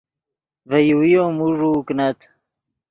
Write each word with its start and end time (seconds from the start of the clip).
ڤے 0.69 0.77
یوویو 0.89 1.25
موݱوؤ 1.37 1.79
کینت 1.87 2.19